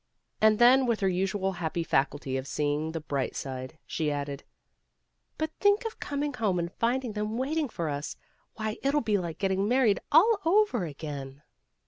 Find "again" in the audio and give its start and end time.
10.85-11.43